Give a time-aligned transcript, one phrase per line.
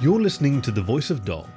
[0.00, 1.48] You're listening to The Voice of Dog.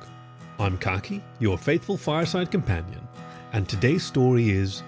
[0.57, 3.07] I'm Khaki, your faithful fireside companion,
[3.53, 4.81] and today's story is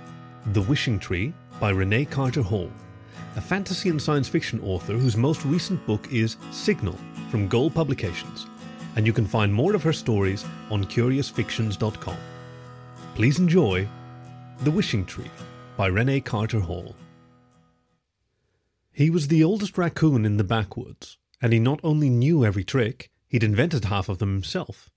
[0.54, 2.72] The Wishing Tree by Renee Carter Hall,
[3.36, 6.98] a fantasy and science fiction author whose most recent book is Signal
[7.30, 8.48] from Goal Publications,
[8.96, 12.18] and you can find more of her stories on curiousfictions.com.
[13.14, 13.88] Please enjoy
[14.62, 15.30] The Wishing Tree
[15.78, 16.96] by Renee Carter Hall.
[18.92, 23.12] He was the oldest raccoon in the backwoods, and he not only knew every trick,
[23.34, 24.92] he'd invented half of them himself.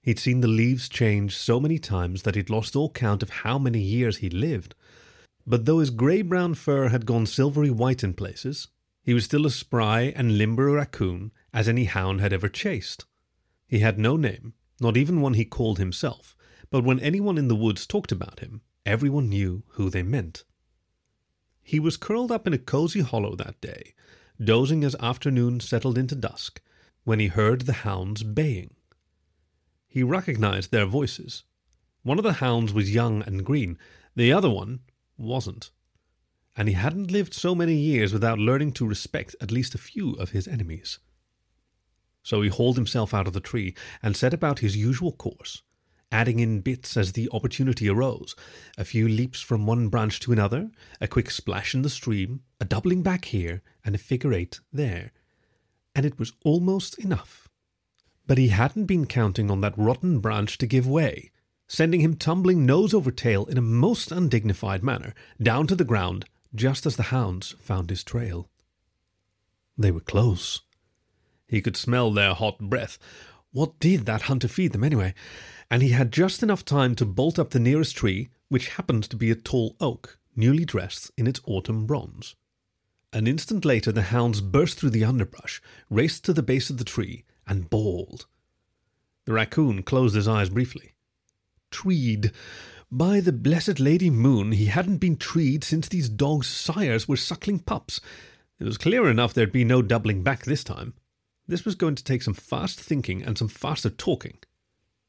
[0.00, 3.58] He'd seen the leaves change so many times that he'd lost all count of how
[3.58, 4.76] many years he'd lived.
[5.44, 8.68] But though his grey brown fur had gone silvery white in places,
[9.02, 13.04] he was still as spry and limber a raccoon as any hound had ever chased.
[13.66, 16.36] He had no name, not even one he called himself,
[16.70, 20.44] but when anyone in the woods talked about him, everyone knew who they meant.
[21.64, 23.94] He was curled up in a cozy hollow that day,
[24.40, 26.60] dozing as afternoon settled into dusk,
[27.06, 28.74] when he heard the hounds baying.
[29.86, 31.44] He recognized their voices.
[32.02, 33.78] One of the hounds was young and green,
[34.16, 34.80] the other one
[35.16, 35.70] wasn't.
[36.56, 40.14] And he hadn't lived so many years without learning to respect at least a few
[40.14, 40.98] of his enemies.
[42.24, 45.62] So he hauled himself out of the tree and set about his usual course,
[46.10, 48.34] adding in bits as the opportunity arose
[48.76, 52.64] a few leaps from one branch to another, a quick splash in the stream, a
[52.64, 55.12] doubling back here, and a figure eight there.
[55.96, 57.48] And it was almost enough.
[58.26, 61.30] But he hadn't been counting on that rotten branch to give way,
[61.66, 66.26] sending him tumbling nose over tail in a most undignified manner down to the ground
[66.54, 68.50] just as the hounds found his trail.
[69.78, 70.60] They were close.
[71.48, 72.98] He could smell their hot breath.
[73.52, 75.14] What did that hunter feed them anyway?
[75.70, 79.16] And he had just enough time to bolt up the nearest tree, which happened to
[79.16, 82.36] be a tall oak, newly dressed in its autumn bronze.
[83.12, 86.84] An instant later, the hounds burst through the underbrush, raced to the base of the
[86.84, 88.26] tree, and bawled.
[89.24, 90.94] The raccoon closed his eyes briefly.
[91.70, 92.32] Treed.
[92.90, 97.58] By the blessed Lady Moon, he hadn't been treed since these dogs' sires were suckling
[97.58, 98.00] pups.
[98.58, 100.94] It was clear enough there'd be no doubling back this time.
[101.48, 104.38] This was going to take some fast thinking and some faster talking.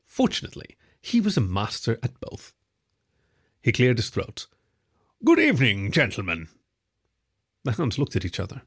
[0.06, 2.54] Fortunately, he was a master at both.
[3.62, 4.48] He cleared his throat.
[5.24, 6.48] Good evening, gentlemen.
[7.72, 8.62] The hounds looked at each other.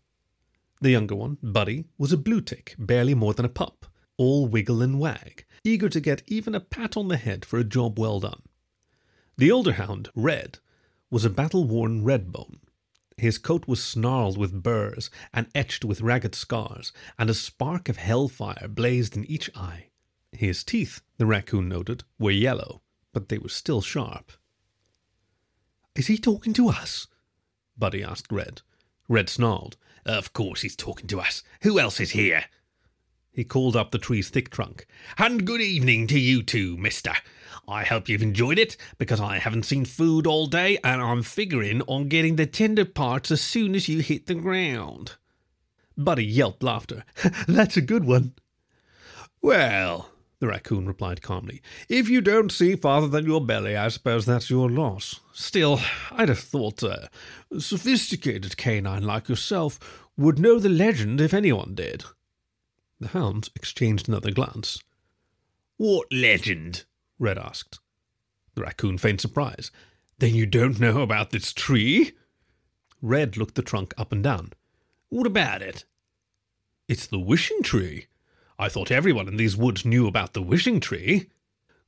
[0.83, 3.87] The younger one, Buddy, was a blue tick, barely more than a pup,
[4.19, 7.65] all wiggle and wag, eager to get even a pat on the head for a
[7.65, 8.43] job well done.
[9.39, 10.59] The older hound, Red,
[11.11, 12.59] was a battle worn redbone.
[13.17, 17.97] His coat was snarled with burrs and etched with ragged scars, and a spark of
[17.97, 19.87] hellfire blazed in each eye.
[20.31, 22.83] His teeth, the raccoon noted, were yellow,
[23.15, 24.33] but they were still sharp.
[25.97, 27.07] Is he talking to us?
[27.79, 28.61] Buddy asked Red.
[29.11, 29.77] Red snarled.
[30.07, 31.43] Of course he's talking to us.
[31.63, 32.45] Who else is here?
[33.33, 34.87] He called up the tree's thick trunk.
[35.19, 37.15] And good evening to you too, mister.
[37.67, 41.83] I hope you've enjoyed it, because I haven't seen food all day, and I'm figuring
[41.89, 45.17] on getting the tender parts as soon as you hit the ground.
[45.97, 47.05] Buddy yelped laughter.
[47.49, 48.35] That's a good one.
[49.43, 50.10] Well,
[50.41, 54.51] the raccoon replied calmly, if you don't see farther than your belly, I suppose that's
[54.51, 55.21] your loss.
[55.33, 55.81] Still,
[56.11, 57.11] I'd have thought a
[57.59, 62.05] sophisticated canine like yourself would know the legend if anyone did.
[62.99, 64.79] The hounds exchanged another glance.
[65.77, 66.85] What legend?
[67.19, 67.79] Red asked.
[68.55, 69.71] The raccoon feigned surprise.
[70.19, 72.13] Then you don't know about this tree?
[73.03, 74.53] Red looked the trunk up and down.
[75.11, 75.85] What about it?
[76.89, 78.07] It's the wishing tree.
[78.61, 81.31] I thought everyone in these woods knew about the wishing tree.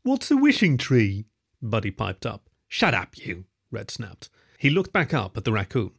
[0.05, 1.27] What's a wishing tree?
[1.61, 2.49] Buddy piped up.
[2.67, 4.31] Shut up, you, Red snapped.
[4.59, 5.91] He looked back up at the raccoon.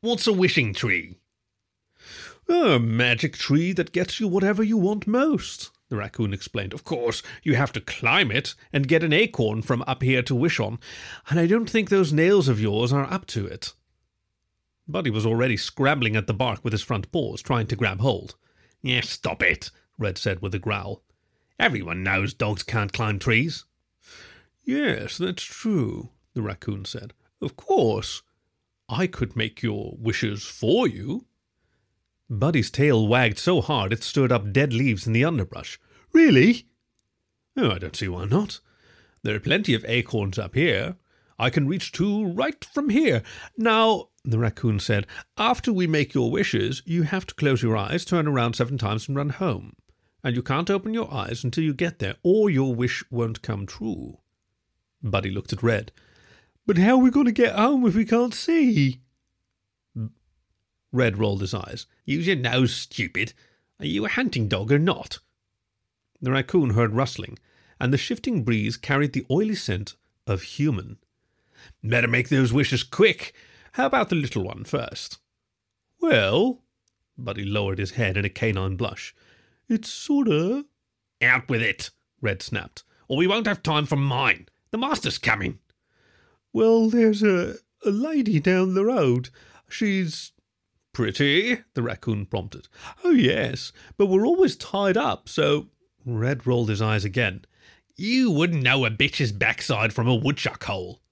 [0.00, 1.18] What's a wishing tree?
[2.48, 6.72] A magic tree that gets you whatever you want most, the raccoon explained.
[6.72, 10.34] Of course, you have to climb it and get an acorn from up here to
[10.34, 10.78] wish on,
[11.28, 13.74] and I don't think those nails of yours are up to it.
[14.86, 18.36] Buddy was already scrabbling at the bark with his front paws, trying to grab hold.
[18.80, 21.02] Yes, stop it, Red said with a growl.
[21.58, 23.64] Everyone knows dogs can't climb trees.
[24.64, 27.14] Yes, that's true, the raccoon said.
[27.42, 28.22] Of course.
[28.88, 31.26] I could make your wishes for you.
[32.30, 35.80] Buddy's tail wagged so hard it stirred up dead leaves in the underbrush.
[36.12, 36.68] Really?
[37.56, 38.60] Oh, I don't see why not.
[39.22, 40.96] There are plenty of acorns up here.
[41.38, 43.22] I can reach two right from here.
[43.56, 45.06] Now, the raccoon said,
[45.36, 49.08] after we make your wishes, you have to close your eyes, turn around seven times,
[49.08, 49.74] and run home.
[50.28, 53.64] And you can't open your eyes until you get there, or your wish won't come
[53.64, 54.18] true.
[55.02, 55.90] Buddy looked at Red.
[56.66, 59.00] But how are we going to get home if we can't see?
[60.92, 61.86] Red rolled his eyes.
[62.04, 63.32] Use your nose, stupid.
[63.80, 65.20] Are you a hunting dog or not?
[66.20, 67.38] The raccoon heard rustling,
[67.80, 69.96] and the shifting breeze carried the oily scent
[70.26, 70.98] of human.
[71.82, 73.32] Better make those wishes quick.
[73.72, 75.20] How about the little one first?
[76.02, 76.64] Well,
[77.16, 79.14] Buddy lowered his head in a canine blush.
[79.68, 80.64] It's sorta.
[81.20, 84.46] Out with it, Red snapped, or we won't have time for mine.
[84.70, 85.58] The master's coming.
[86.52, 89.30] Well, there's a, a lady down the road.
[89.68, 90.32] She's
[90.92, 92.68] pretty, the raccoon prompted.
[93.04, 95.68] Oh, yes, but we're always tied up, so.
[96.06, 97.44] Red rolled his eyes again.
[97.96, 101.02] You wouldn't know a bitch's backside from a woodchuck hole.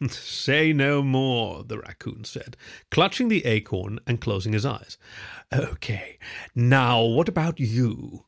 [0.10, 2.56] Say no more, the raccoon said,
[2.90, 4.98] clutching the acorn and closing his eyes.
[5.52, 6.18] Okay,
[6.54, 8.24] now what about you?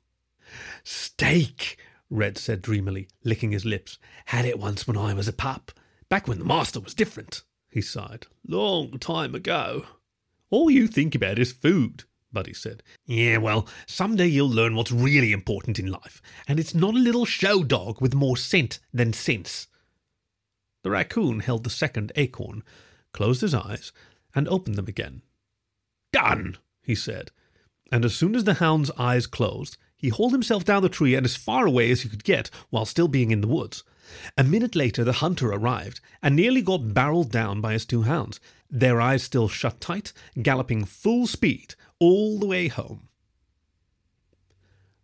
[0.84, 1.78] Steak,
[2.08, 3.98] Red said dreamily, licking his lips.
[4.26, 5.72] Had it once when I was a pup.
[6.08, 8.26] Back when the master was different, he sighed.
[8.46, 9.86] Long time ago.
[10.50, 12.84] All you think about is food, Buddy said.
[13.06, 17.24] Yeah, well, someday you'll learn what's really important in life, and it's not a little
[17.24, 19.66] show dog with more scent than sense.
[20.86, 22.62] The raccoon held the second acorn,
[23.10, 23.90] closed his eyes,
[24.36, 25.22] and opened them again.
[26.12, 27.32] Done, he said,
[27.90, 31.26] and as soon as the hound's eyes closed, he hauled himself down the tree and
[31.26, 33.82] as far away as he could get while still being in the woods.
[34.38, 38.38] A minute later, the hunter arrived and nearly got barreled down by his two hounds,
[38.70, 43.08] their eyes still shut tight, galloping full speed all the way home.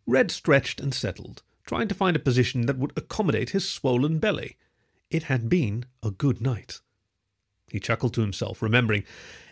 [0.07, 4.57] Red stretched and settled, trying to find a position that would accommodate his swollen belly.
[5.13, 6.81] It had been a good night.
[7.71, 9.05] He chuckled to himself, remembering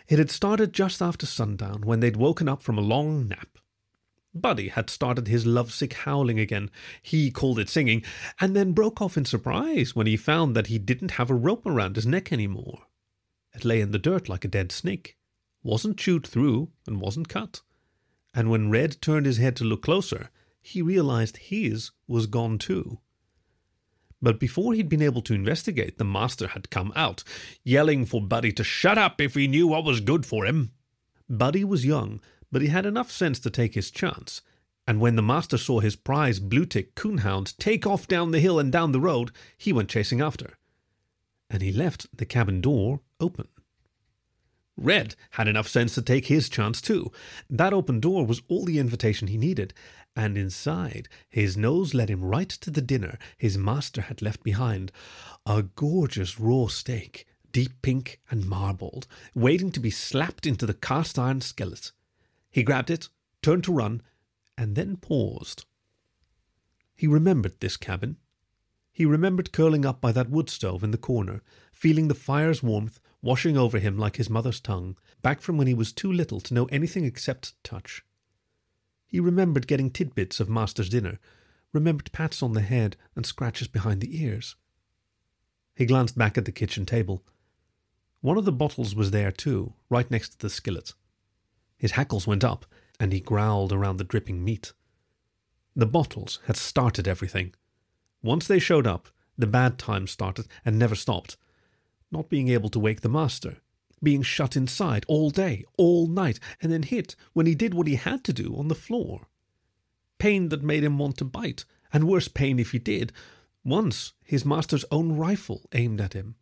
[0.07, 3.59] it had started just after sundown when they'd woken up from a long nap.
[4.33, 6.71] Buddy had started his lovesick howling again.
[7.03, 8.03] He called it singing,
[8.39, 11.67] and then broke off in surprise when he found that he didn't have a rope
[11.67, 12.87] around his neck anymore.
[13.53, 15.15] It lay in the dirt like a dead snake,
[15.61, 17.61] wasn't chewed through, and wasn't cut.
[18.33, 22.99] And when Red turned his head to look closer, he realized his was gone too.
[24.21, 27.23] But before he'd been able to investigate, the master had come out,
[27.63, 30.71] yelling for Buddy to shut up if he knew what was good for him.
[31.27, 32.21] Buddy was young,
[32.51, 34.41] but he had enough sense to take his chance.
[34.85, 38.59] And when the master saw his prize blue tick coonhound take off down the hill
[38.59, 40.57] and down the road, he went chasing after.
[41.49, 43.47] And he left the cabin door open.
[44.81, 47.11] Red had enough sense to take his chance too.
[47.47, 49.75] That open door was all the invitation he needed,
[50.15, 54.91] and inside his nose led him right to the dinner his master had left behind
[55.45, 59.05] a gorgeous raw steak, deep pink and marbled,
[59.35, 61.91] waiting to be slapped into the cast iron skillet.
[62.49, 63.07] He grabbed it,
[63.43, 64.01] turned to run,
[64.57, 65.65] and then paused.
[66.95, 68.17] He remembered this cabin.
[68.91, 71.41] He remembered curling up by that wood stove in the corner,
[71.71, 75.73] feeling the fire's warmth washing over him like his mother's tongue, back from when he
[75.73, 78.03] was too little to know anything except touch.
[79.05, 81.19] He remembered getting tidbits of Master's dinner,
[81.73, 84.55] remembered pats on the head and scratches behind the ears.
[85.75, 87.23] He glanced back at the kitchen table.
[88.21, 90.93] One of the bottles was there too, right next to the skillet.
[91.77, 92.65] His hackles went up,
[92.99, 94.73] and he growled around the dripping meat.
[95.75, 97.53] The bottles had started everything.
[98.21, 99.07] Once they showed up,
[99.37, 101.37] the bad times started and never stopped.
[102.11, 103.57] Not being able to wake the master,
[104.03, 107.95] being shut inside all day, all night, and then hit when he did what he
[107.95, 109.27] had to do on the floor.
[110.17, 113.11] Pain that made him want to bite, and worse pain if he did.
[113.63, 116.35] Once his master's own rifle aimed at him.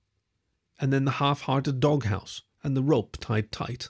[0.79, 3.89] And then the half hearted doghouse and the rope tied tight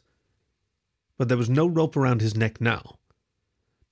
[1.19, 2.97] but there was no rope around his neck now.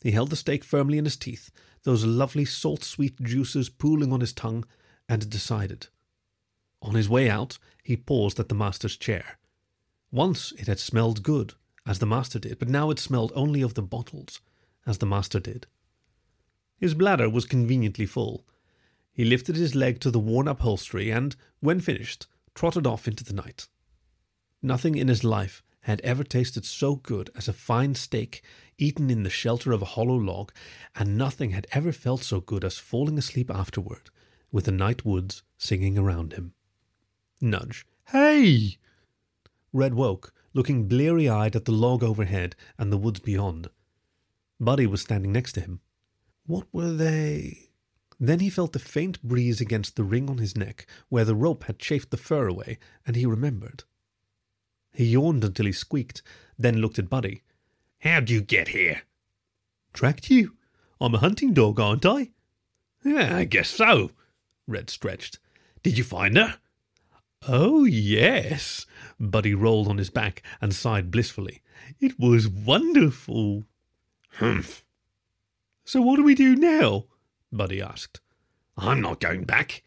[0.02, 1.52] He held the steak firmly in his teeth,
[1.84, 4.64] those lovely salt sweet juices pooling on his tongue,
[5.10, 5.88] and decided.
[6.82, 9.38] On his way out, he paused at the master's chair.
[10.12, 11.54] Once it had smelled good,
[11.86, 14.42] as the master did, but now it smelled only of the bottles,
[14.86, 15.68] as the master did.
[16.78, 18.46] His bladder was conveniently full.
[19.12, 23.34] He lifted his leg to the worn upholstery and, when finished, trotted off into the
[23.34, 23.68] night.
[24.62, 28.44] Nothing in his life had ever tasted so good as a fine steak
[28.78, 30.52] eaten in the shelter of a hollow log,
[30.96, 34.10] and nothing had ever felt so good as falling asleep afterward,
[34.52, 36.54] with the night woods singing around him.
[37.42, 37.86] Nudge.
[38.08, 38.78] Hey!
[39.74, 43.70] Red woke, looking bleary eyed at the log overhead and the woods beyond.
[44.60, 45.82] Buddy was standing next to him.
[46.46, 47.70] What were they?
[48.20, 51.66] Then he felt the faint breeze against the ring on his neck, where the rope
[51.66, 53.84] had chafed the fur away, and he remembered.
[54.92, 56.24] He yawned until he squeaked,
[56.58, 57.44] then looked at Buddy.
[58.00, 59.04] How'd you get here?
[59.94, 60.56] Tracked you.
[61.00, 62.32] I'm a hunting dog, aren't I?
[63.04, 64.12] Yeah, I guess so.
[64.66, 65.38] Red stretched.
[65.84, 66.58] Did you find her?
[67.48, 68.86] Oh, yes.
[69.20, 71.62] Buddy rolled on his back and sighed blissfully.
[72.00, 73.66] It was wonderful.
[74.34, 74.84] Humph.
[75.86, 77.06] So what do we do now?
[77.52, 78.20] Buddy asked.
[78.78, 79.84] I'm not going back.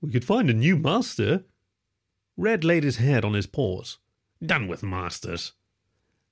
[0.00, 1.44] We could find a new master.
[2.36, 3.98] Red laid his head on his paws.
[4.44, 5.52] Done with masters.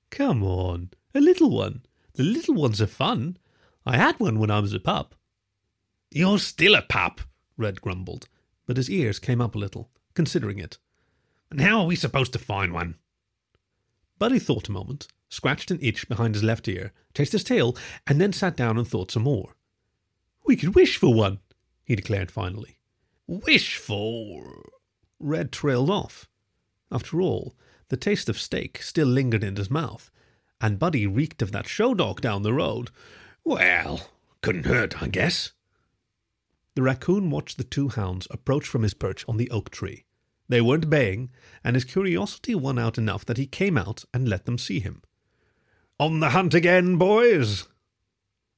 [0.09, 1.83] Come on, a little one.
[2.13, 3.37] The little ones are fun.
[3.85, 5.15] I had one when I was a pup.
[6.09, 7.21] You're still a pup,
[7.57, 8.29] Red grumbled,
[8.65, 10.79] but his ears came up a little, considering it.
[11.51, 12.95] And how are we supposed to find one?
[14.17, 18.19] Buddy thought a moment, scratched an itch behind his left ear, chased his tail, and
[18.19, 19.53] then sat down and thought some more.
[20.43, 21.37] We could wish for one,
[21.85, 22.79] he declared finally.
[23.27, 24.71] Wish for.
[25.19, 26.27] Red trailed off.
[26.91, 27.55] After all,
[27.89, 30.09] the taste of steak still lingered in his mouth,
[30.59, 32.89] and Buddy reeked of that show dog down the road.
[33.43, 34.09] Well,
[34.41, 35.51] couldn't hurt, I guess.
[36.73, 40.05] The raccoon watched the two hounds approach from his perch on the oak tree.
[40.49, 41.29] They weren't baying,
[41.63, 45.01] and his curiosity won out enough that he came out and let them see him.
[45.99, 47.67] On the hunt again, boys?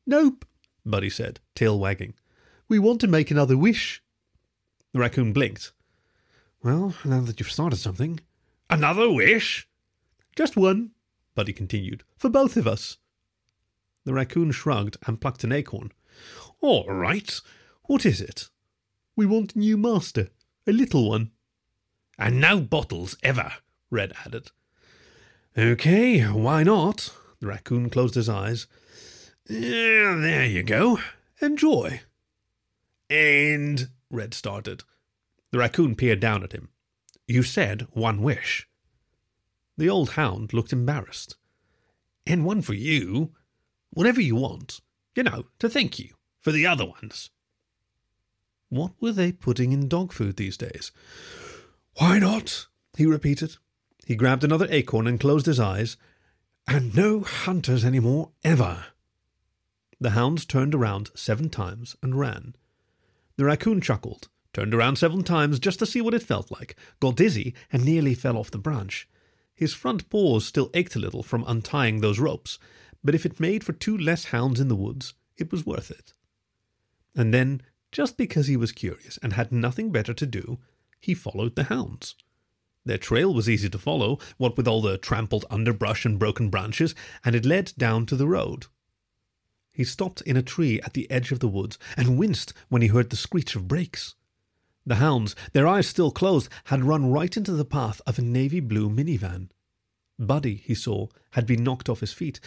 [0.05, 0.46] Nope,
[0.86, 2.13] Buddy said, tail wagging.
[2.67, 4.03] We want to make another wish.
[4.93, 5.72] The raccoon blinked.
[6.63, 8.19] Well, now that you've started something.
[8.69, 9.67] Another wish?
[10.36, 10.91] Just one,
[11.36, 12.98] Buddy continued, for both of us.
[14.03, 15.91] The raccoon shrugged and plucked an acorn.
[16.62, 17.39] All right.
[17.84, 18.50] What is it?
[19.15, 20.29] We want a new master,
[20.67, 21.31] a little one.
[22.20, 23.54] And no bottles ever,
[23.90, 24.52] Red added.
[25.58, 27.14] Okay, why not?
[27.40, 28.68] The raccoon closed his eyes.
[29.48, 31.00] Yeah, there you go.
[31.42, 32.02] Enjoy.
[33.10, 33.88] And.
[34.12, 34.84] Red started.
[35.52, 36.70] The raccoon peered down at him.
[37.26, 38.68] You said one wish.
[39.78, 41.38] The old hound looked embarrassed.
[42.28, 43.32] And one for you.
[43.92, 44.82] Whatever you want.
[45.16, 47.30] You know, to thank you for the other ones.
[48.68, 50.92] What were they putting in dog food these days?
[52.00, 52.68] Why not?
[52.98, 53.58] he repeated.
[54.06, 55.98] He grabbed another acorn and closed his eyes.
[56.65, 58.86] And no hunters any more, ever.
[60.00, 62.56] The hounds turned around seven times and ran.
[63.36, 67.18] The raccoon chuckled, turned around seven times just to see what it felt like, got
[67.18, 69.10] dizzy, and nearly fell off the branch.
[69.53, 72.60] His front paws still ached a little from untying those ropes,
[73.03, 76.13] but if it made for two less hounds in the woods, it was worth it.
[77.13, 80.60] And then, just because he was curious and had nothing better to do,
[81.00, 82.15] he followed the hounds.
[82.86, 86.96] Their trail was easy to follow, what with all the trampled underbrush and broken branches,
[87.24, 88.68] and it led down to the road.
[89.72, 92.89] He stopped in a tree at the edge of the woods and winced when he
[92.89, 94.15] heard the screech of brakes.
[94.86, 98.60] The hounds, their eyes still closed, had run right into the path of a navy
[98.60, 99.50] blue minivan.
[100.18, 102.39] Buddy, he saw, had been knocked off his feet,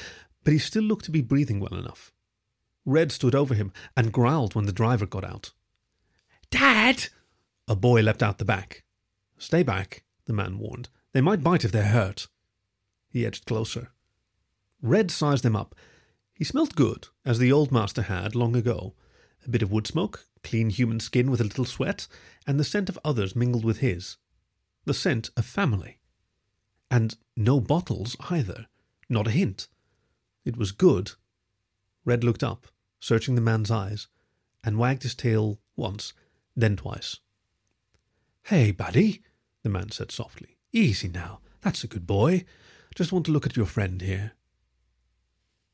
[0.44, 2.12] but he still looked to be breathing well enough.
[2.84, 5.52] Red stood over him and growled when the driver got out.
[6.50, 7.08] Dad!
[7.68, 8.84] A boy leapt out the back.
[9.38, 10.88] Stay back, the man warned.
[11.12, 12.28] They might bite if they're hurt.
[13.08, 13.90] He edged closer.
[14.80, 15.74] Red sized him up.
[16.34, 18.94] He smelt good, as the old master had long ago.
[19.46, 22.08] A bit of wood smoke, clean human skin with a little sweat,
[22.46, 24.16] and the scent of others mingled with his.
[24.84, 25.98] The scent of family.
[26.90, 28.66] And no bottles either.
[29.08, 29.68] Not a hint.
[30.44, 31.12] It was good.
[32.04, 32.66] Red looked up,
[32.98, 34.08] searching the man's eyes,
[34.64, 36.12] and wagged his tail once,
[36.56, 37.20] then twice.
[38.46, 39.22] Hey, buddy,
[39.62, 40.56] the man said softly.
[40.72, 41.38] Easy now.
[41.60, 42.44] That's a good boy.
[42.94, 44.32] Just want to look at your friend here.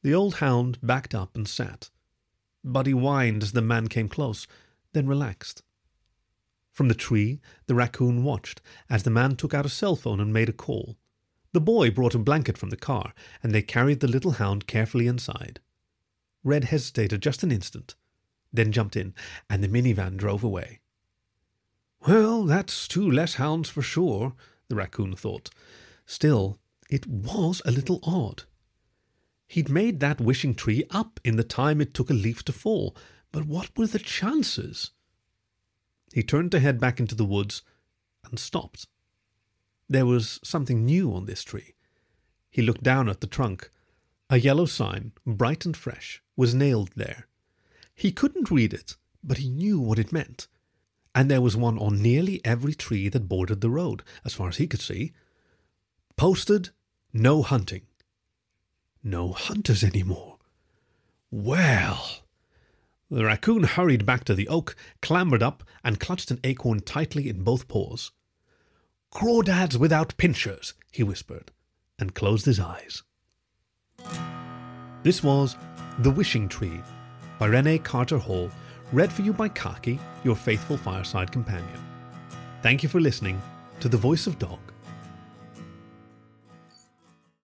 [0.03, 1.89] The old hound backed up and sat.
[2.63, 4.47] Buddy whined as the man came close,
[4.93, 5.63] then relaxed.
[6.71, 8.61] From the tree, the raccoon watched
[8.91, 10.99] as the man took out a cell phone and made a call.
[11.53, 15.07] The boy brought a blanket from the car, and they carried the little hound carefully
[15.07, 15.61] inside.
[16.45, 17.95] Red hesitated just an instant,
[18.53, 19.15] then jumped in,
[19.49, 20.81] and the minivan drove away.
[22.07, 24.35] Well, that's two less hounds for sure,
[24.69, 25.51] the raccoon thought.
[26.07, 28.45] Still, it was a little odd.
[29.47, 32.97] He'd made that wishing tree up in the time it took a leaf to fall,
[33.33, 34.91] but what were the chances?
[36.13, 37.63] He turned to head back into the woods
[38.25, 38.87] and stopped.
[39.89, 41.75] There was something new on this tree.
[42.51, 43.71] He looked down at the trunk.
[44.31, 47.27] A yellow sign, bright and fresh, was nailed there.
[47.95, 50.47] He couldn't read it, but he knew what it meant.
[51.19, 54.59] And there was one on nearly every tree that bordered the road, as far as
[54.59, 55.13] he could see.
[56.17, 56.71] Posted,
[57.13, 57.83] no hunting.
[59.03, 60.39] No hunters any more.
[61.29, 62.23] Well.
[63.11, 67.43] The raccoon hurried back to the oak, clambered up, and clutched an acorn tightly in
[67.43, 68.13] both paws.
[69.11, 71.51] Crawdads without pinchers, he whispered,
[71.99, 73.03] and closed his eyes.
[75.03, 75.57] This was
[75.99, 76.81] The Wishing Tree
[77.41, 78.53] by Renee Carter Hall,
[78.93, 81.85] read for you by Khaki, your faithful fireside companion.
[82.63, 83.41] Thank you for listening
[83.81, 84.59] to The Voice of Dog.